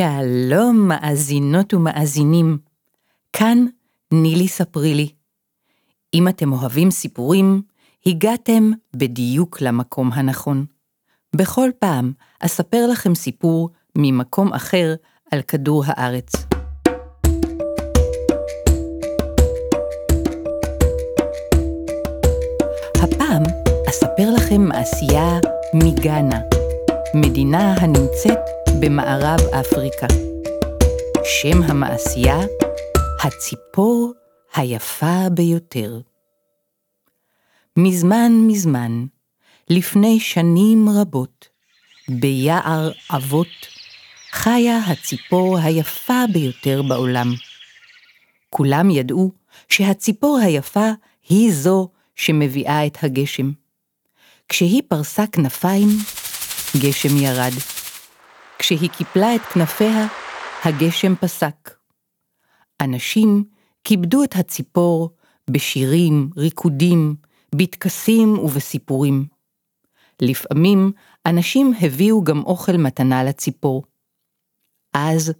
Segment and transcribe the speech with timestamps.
[0.00, 2.58] שלום מאזינות ומאזינים,
[3.32, 3.66] כאן
[4.12, 5.08] נילי ספרי לי.
[6.14, 7.62] אם אתם אוהבים סיפורים,
[8.06, 10.64] הגעתם בדיוק למקום הנכון.
[11.36, 14.94] בכל פעם אספר לכם סיפור ממקום אחר
[15.30, 16.32] על כדור הארץ.
[23.02, 23.42] הפעם
[23.88, 25.38] אספר לכם מעשייה
[25.74, 26.40] מגאנה,
[27.14, 30.06] מדינה הנמצאת במערב אפריקה.
[31.24, 32.38] שם המעשייה,
[33.22, 34.12] הציפור
[34.54, 36.00] היפה ביותר.
[37.76, 39.06] מזמן מזמן,
[39.70, 41.48] לפני שנים רבות,
[42.08, 43.66] ביער אבות,
[44.32, 47.34] חיה הציפור היפה ביותר בעולם.
[48.50, 49.32] כולם ידעו
[49.68, 50.88] שהציפור היפה
[51.28, 53.50] היא זו שמביאה את הגשם.
[54.48, 55.88] כשהיא פרסה כנפיים,
[56.76, 57.52] גשם ירד.
[58.60, 60.06] כשהיא קיפלה את כנפיה,
[60.64, 61.70] הגשם פסק.
[62.80, 63.44] אנשים
[63.84, 65.10] כיבדו את הציפור
[65.50, 67.14] בשירים, ריקודים,
[67.54, 69.24] בטקסים ובסיפורים.
[70.22, 70.92] לפעמים
[71.26, 73.84] אנשים הביאו גם אוכל מתנה לציפור.
[74.94, 75.32] אז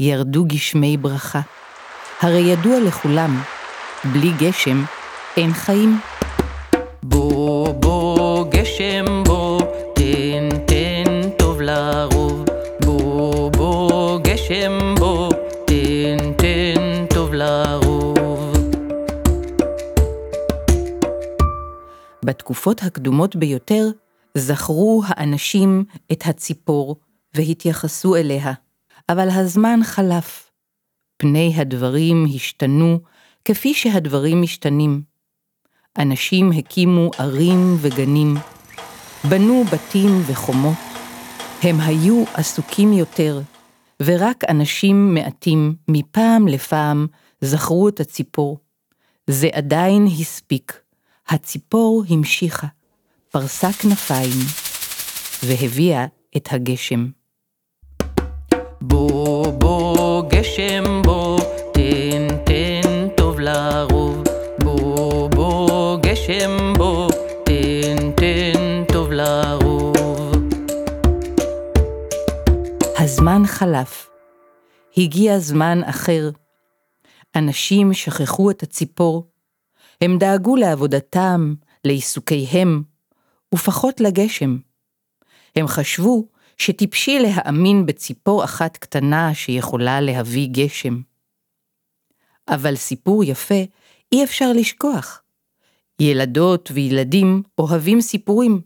[0.00, 1.40] ירדו גשמי ברכה.
[2.20, 3.42] הרי ידוע לכולם,
[4.12, 4.84] בלי גשם
[5.36, 5.98] אין חיים.
[22.36, 23.88] בתקופות הקדומות ביותר
[24.34, 26.96] זכרו האנשים את הציפור
[27.34, 28.52] והתייחסו אליה,
[29.08, 30.50] אבל הזמן חלף.
[31.16, 33.00] פני הדברים השתנו
[33.44, 35.02] כפי שהדברים משתנים.
[35.98, 38.34] אנשים הקימו ערים וגנים,
[39.28, 40.78] בנו בתים וחומות.
[41.62, 43.40] הם היו עסוקים יותר,
[44.02, 47.06] ורק אנשים מעטים מפעם לפעם
[47.40, 48.58] זכרו את הציפור.
[49.26, 50.85] זה עדיין הספיק.
[51.28, 52.66] הציפור המשיכה,
[53.30, 54.38] פרסה כנפיים,
[55.42, 56.06] והביאה
[56.36, 57.06] את הגשם.
[58.80, 61.40] בוא בוא גשם בוא,
[61.72, 64.24] תן תן טוב לרוב.
[64.64, 67.10] בוא בוא גשם בוא,
[67.44, 69.96] תן תן טוב לרוב.
[72.98, 74.08] הזמן חלף.
[74.96, 76.30] הגיע זמן אחר.
[77.36, 79.35] אנשים שכחו את הציפור.
[80.00, 82.82] הם דאגו לעבודתם, לעיסוקיהם,
[83.54, 84.58] ופחות לגשם.
[85.56, 91.00] הם חשבו שטיפשי להאמין בציפור אחת קטנה שיכולה להביא גשם.
[92.48, 93.64] אבל סיפור יפה
[94.12, 95.22] אי אפשר לשכוח.
[96.00, 98.60] ילדות וילדים אוהבים סיפורים.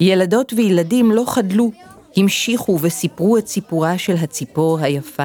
[0.00, 1.70] ילדות וילדים לא חדלו,
[2.16, 5.24] המשיכו וסיפרו את סיפורה של הציפור היפה.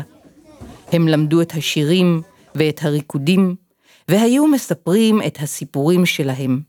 [0.92, 2.22] הם למדו את השירים
[2.56, 3.56] ואת הריקודים,
[4.10, 6.62] והיו מספרים את הסיפורים שלהם.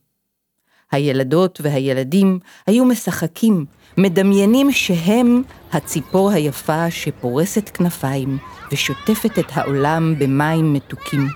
[0.92, 5.42] הילדות והילדים היו משחקים, מדמיינים שהם
[5.72, 8.38] הציפור היפה שפורסת כנפיים
[8.72, 11.26] ושוטפת את העולם במים מתוקים.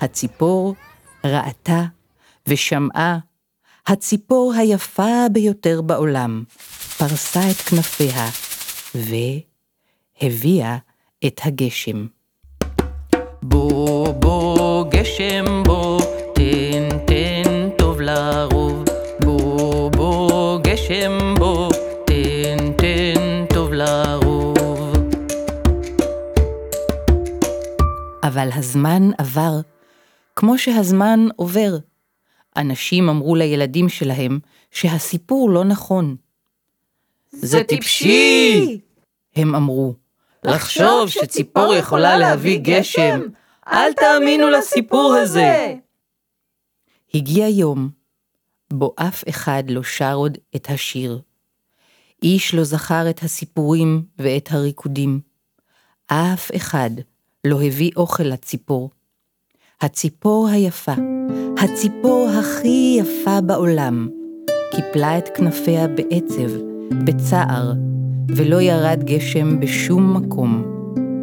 [0.00, 0.74] הציפור
[1.24, 1.84] ראתה
[2.46, 3.18] ושמעה,
[3.86, 6.44] הציפור היפה ביותר בעולם,
[6.98, 8.28] פרסה את כנפיה
[10.22, 10.76] והביאה
[11.26, 12.06] את הגשם.
[13.42, 14.79] בוא בוא
[15.20, 16.00] גשם בוא,
[16.34, 18.84] תן תן טוב לרוב.
[19.24, 21.72] בוא בוא גשם בוא,
[22.06, 24.56] תן תן טוב לרוב.
[28.22, 29.60] אבל הזמן עבר,
[30.36, 31.76] כמו שהזמן עובר.
[32.56, 34.38] אנשים אמרו לילדים שלהם
[34.70, 36.16] שהסיפור לא נכון.
[37.30, 38.80] זה טיפשי!
[39.36, 39.94] הם אמרו.
[40.44, 43.20] לחשוב שציפור יכולה להביא גשם,
[43.72, 45.74] אל תאמינו לסיפור הזה.
[47.14, 47.90] הגיע יום,
[48.72, 51.20] בו אף אחד לא שר עוד את השיר.
[52.22, 55.20] איש לא זכר את הסיפורים ואת הריקודים.
[56.06, 56.90] אף אחד
[57.44, 58.90] לא הביא אוכל לציפור.
[59.80, 60.94] הציפור היפה,
[61.58, 64.08] הציפור הכי יפה בעולם,
[64.76, 66.56] קיפלה את כנפיה בעצב,
[67.04, 67.72] בצער,
[68.36, 70.64] ולא ירד גשם בשום מקום.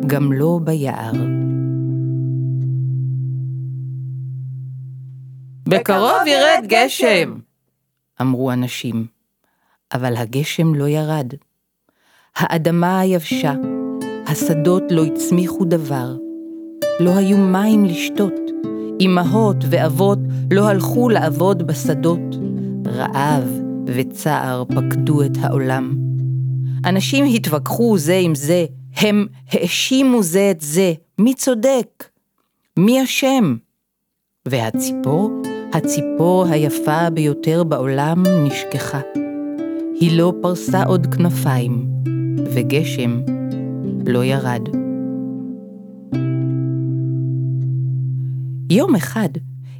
[0.07, 1.13] גם לא ביער.
[5.67, 7.33] בקרוב ירד גשם!
[8.21, 9.05] אמרו הנשים,
[9.93, 11.33] אבל הגשם לא ירד.
[12.35, 13.53] האדמה יבשה,
[14.27, 16.15] השדות לא הצמיחו דבר.
[16.99, 18.33] לא היו מים לשתות,
[19.01, 20.19] אמהות ואבות
[20.51, 22.35] לא הלכו לעבוד בשדות.
[22.87, 23.43] רעב
[23.87, 25.95] וצער פקדו את העולם.
[26.85, 28.65] אנשים התווכחו זה עם זה,
[28.95, 32.09] הם האשימו זה את זה, מי צודק?
[32.77, 33.55] מי אשם?
[34.47, 35.31] והציפור,
[35.73, 39.01] הציפור היפה ביותר בעולם, נשכחה.
[39.99, 41.87] היא לא פרסה עוד כנפיים,
[42.53, 43.21] וגשם
[44.07, 44.61] לא ירד.
[48.71, 49.29] יום אחד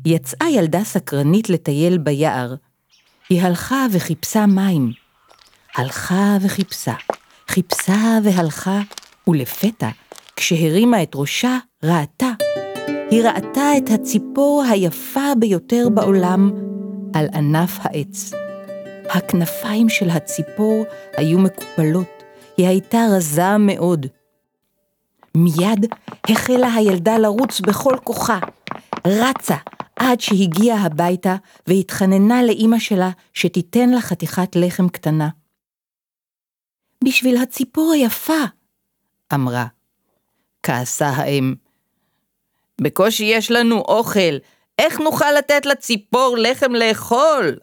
[0.06, 2.56] יצאה ילדה סקרנית לטייל ביער.
[3.30, 4.92] היא הלכה וחיפשה מים.
[5.75, 6.94] הלכה וחיפשה,
[7.48, 8.81] חיפשה והלכה,
[9.28, 9.89] ולפתע,
[10.36, 12.30] כשהרימה את ראשה, ראתה.
[13.12, 16.51] היא ראתה את הציפור היפה ביותר בעולם
[17.13, 18.31] על ענף העץ.
[19.09, 20.86] הכנפיים של הציפור
[21.18, 22.24] היו מקופלות,
[22.57, 24.06] היא הייתה רזה מאוד.
[25.38, 25.86] מיד
[26.30, 28.39] החלה הילדה לרוץ בכל כוחה.
[29.07, 29.56] רצה
[29.95, 31.36] עד שהגיעה הביתה
[31.68, 35.30] והתחננה לאימא שלה שתיתן לה חתיכת לחם קטנה.
[37.03, 38.44] בשביל הציפור היפה,
[39.33, 39.65] אמרה.
[40.63, 41.67] כעסה האם.
[42.81, 44.38] בקושי יש לנו אוכל,
[44.79, 47.57] איך נוכל לתת לציפור לחם לאכול?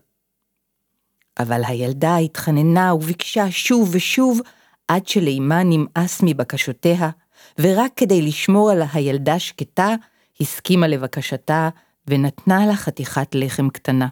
[1.39, 4.41] אבל הילדה התחננה וביקשה שוב ושוב,
[4.89, 7.11] עד שלאמה נמאס מבקשותיה,
[7.59, 9.95] ורק כדי לשמור על הילדה שקטה,
[10.41, 11.69] הסכימה לבקשתה
[12.07, 14.09] ונתנה לה חתיכת לחם קטנה.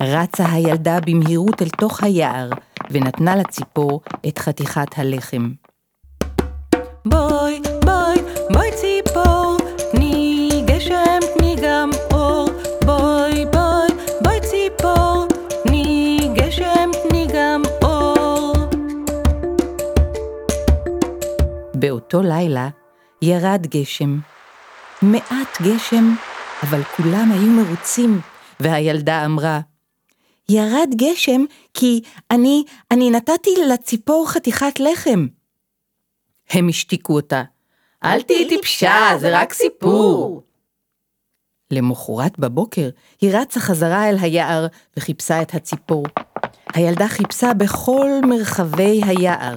[0.00, 2.50] רצה הילדה במהירות אל תוך היער,
[2.90, 5.52] ונתנה לציפור את חתיכת הלחם.
[7.06, 7.71] בואי
[22.12, 22.68] באותו לילה
[23.22, 24.18] ירד גשם.
[25.02, 26.14] מעט גשם,
[26.62, 28.20] אבל כולם היו מרוצים,
[28.60, 29.60] והילדה אמרה,
[30.48, 31.44] ירד גשם
[31.74, 32.00] כי
[32.30, 35.26] אני, אני נתתי לציפור חתיכת לחם.
[36.50, 37.42] הם השתיקו אותה.
[38.04, 40.42] אל תהיי טיפשה, זה רק סיפור.
[41.70, 42.88] למחרת בבוקר
[43.20, 44.66] היא רצה חזרה אל היער
[44.96, 46.04] וחיפשה את הציפור.
[46.74, 49.56] הילדה חיפשה בכל מרחבי היער,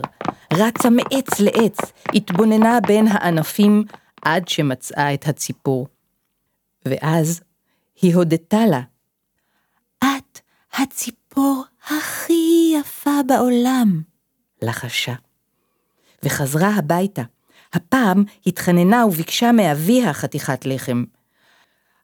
[0.53, 1.77] רצה מעץ לעץ,
[2.15, 3.83] התבוננה בין הענפים
[4.21, 5.87] עד שמצאה את הציפור.
[6.85, 7.41] ואז
[8.01, 8.81] היא הודתה לה,
[9.99, 10.39] את
[10.73, 14.01] הציפור הכי יפה בעולם,
[14.61, 15.13] לחשה.
[16.23, 17.21] וחזרה הביתה.
[17.73, 21.03] הפעם התחננה וביקשה מאביה חתיכת לחם.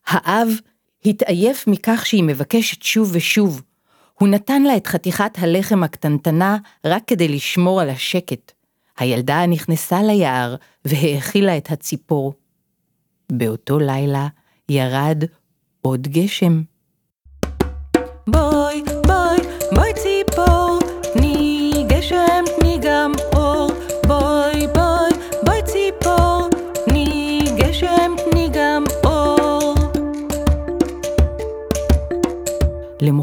[0.07, 0.47] האב
[1.05, 3.61] התעייף מכך שהיא מבקשת שוב ושוב.
[4.21, 8.51] הוא נתן לה את חתיכת הלחם הקטנטנה רק כדי לשמור על השקט.
[8.99, 12.33] הילדה נכנסה ליער והאכילה את הציפור.
[13.31, 14.27] באותו לילה
[14.69, 15.23] ירד
[15.81, 16.61] עוד גשם.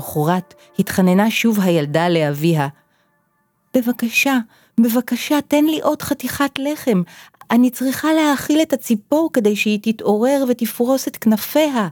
[0.09, 2.69] למחרת התחננה שוב הילדה לאביה.
[3.77, 4.38] בבקשה,
[4.81, 7.03] בבקשה, תן לי עוד חתיכת לחם.
[7.50, 11.88] אני צריכה להאכיל את הציפור כדי שהיא תתעורר ותפרוס את כנפיה.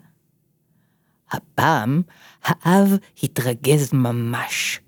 [1.31, 2.03] הפעם
[2.45, 2.89] האב
[3.23, 4.81] התרגז ממש.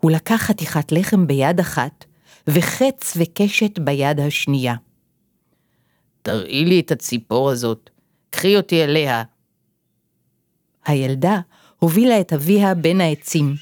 [0.00, 2.04] הוא לקח חתיכת לחם ביד אחת,
[2.46, 4.74] וחץ וקשת ביד השנייה.
[6.22, 7.90] תראי לי את הציפור הזאת,
[8.30, 9.22] קחי אותי אליה.
[10.86, 11.40] הילדה
[11.78, 13.54] הובילה את אביה בין העצים.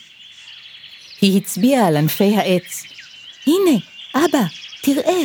[1.21, 2.83] היא הצביעה על ענפי העץ.
[3.47, 3.79] הנה,
[4.15, 4.45] אבא,
[4.83, 5.23] תראה,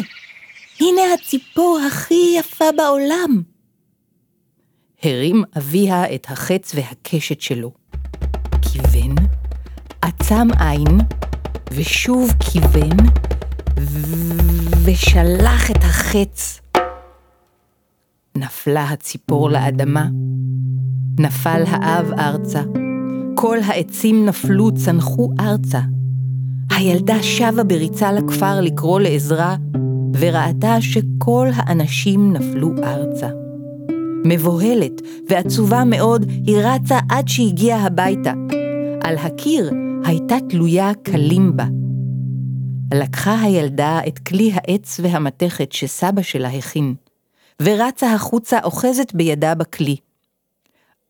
[0.80, 3.42] הנה הציפור הכי יפה בעולם.
[5.04, 7.72] הרים אביה את החץ והקשת שלו.
[8.62, 9.16] כיוון,
[10.02, 10.98] עצם עין,
[11.72, 12.98] ושוב כיוון,
[14.86, 16.62] ושלח את החץ.
[18.36, 20.08] נפלה הציפור לאדמה,
[21.20, 22.62] נפל האב ארצה,
[23.42, 25.80] כל העצים נפלו, צנחו ארצה.
[26.70, 29.56] הילדה שבה בריצה לכפר לקרוא לעזרה,
[30.20, 33.30] וראתה שכל האנשים נפלו ארצה.
[34.26, 38.34] מבוהלת ועצובה מאוד, היא רצה עד שהגיעה הביתה.
[39.04, 39.72] על הקיר
[40.06, 41.66] הייתה תלויה קלימבה.
[42.94, 46.96] לקחה הילדה את כלי העץ והמתכת שסבא שלה הכין,
[47.62, 49.96] ורצה החוצה אוחזת בידה בכלי.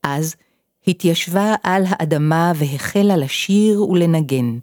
[0.02, 0.34] אז
[0.88, 4.58] התיישבה על האדמה והחלה לשיר ולנגן.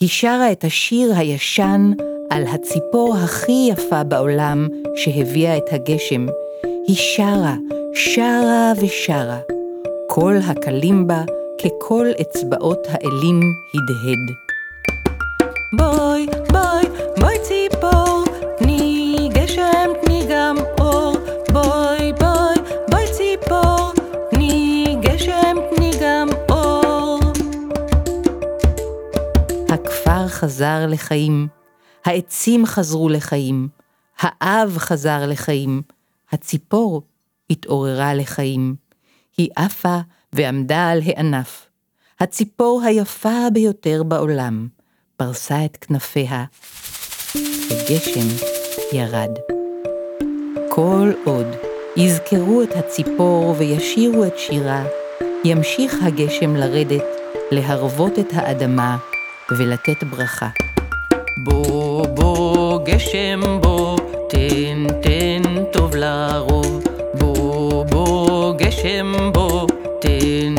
[0.00, 1.92] היא שרה את השיר הישן
[2.30, 6.26] על הציפור הכי יפה בעולם שהביאה את הגשם.
[6.86, 7.56] היא שרה,
[7.94, 9.38] שרה ושרה.
[10.08, 11.24] כל הקלימבה
[11.64, 13.40] ככל אצבעות האלים
[13.74, 14.36] הדהד.
[15.72, 16.26] בואי,
[30.38, 31.48] חזר לחיים,
[32.04, 33.68] העצים חזרו לחיים,
[34.18, 35.82] האב חזר לחיים,
[36.32, 37.02] הציפור
[37.50, 38.74] התעוררה לחיים.
[39.36, 39.98] היא עפה
[40.32, 41.66] ועמדה על הענף.
[42.20, 44.68] הציפור היפה ביותר בעולם
[45.16, 46.44] פרסה את כנפיה,
[47.70, 48.46] וגשם
[48.92, 49.30] ירד.
[50.68, 51.46] כל עוד
[51.96, 54.84] יזכרו את הציפור וישירו את שירה,
[55.44, 57.04] ימשיך הגשם לרדת,
[57.50, 58.98] להרוות את האדמה
[59.56, 60.48] ולתת ברכה.
[61.44, 66.84] בוא, בוא, גשם בוא, תן, תן טוב לרוב.
[67.14, 69.66] בוא, בוא, גשם בוא,
[70.00, 70.54] תן,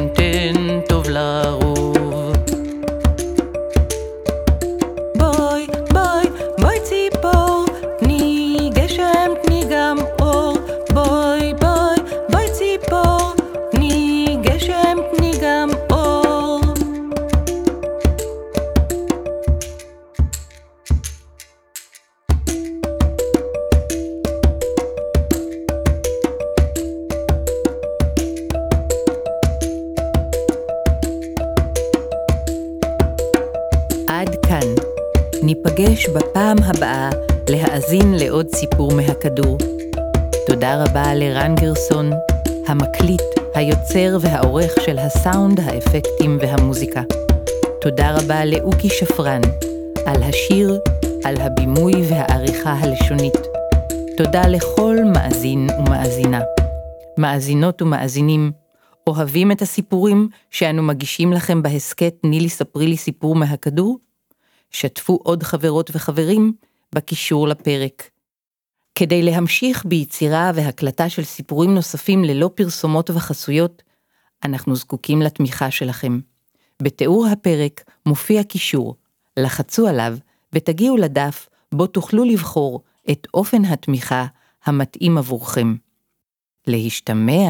[35.50, 37.10] ניפגש בפעם הבאה
[37.50, 39.58] להאזין לעוד סיפור מהכדור.
[40.48, 42.10] תודה רבה לרן גרסון,
[42.68, 43.22] המקליט,
[43.56, 47.02] היוצר והעורך של הסאונד, האפקטים והמוזיקה.
[47.82, 49.42] תודה רבה לאוקי שפרן,
[50.06, 50.80] על השיר,
[51.24, 53.38] על הבימוי והעריכה הלשונית.
[54.18, 56.42] תודה לכל מאזין ומאזינה.
[57.18, 58.52] מאזינות ומאזינים,
[59.08, 64.09] אוהבים את הסיפורים שאנו מגישים לכם בהסכת נילי ספרי לי סיפור מהכדור?
[64.72, 66.54] שתפו עוד חברות וחברים
[66.96, 68.10] בקישור לפרק.
[68.96, 73.84] כדי להמשיך ביצירה והקלטה של סיפורים נוספים ללא פרסומות וחסויות,
[74.44, 76.20] אנחנו זקוקים לתמיכה שלכם.
[76.82, 78.96] בתיאור הפרק מופיע קישור,
[79.38, 80.18] לחצו עליו
[80.54, 84.26] ותגיעו לדף בו תוכלו לבחור את אופן התמיכה
[84.66, 85.76] המתאים עבורכם.
[86.68, 87.50] להשתמע.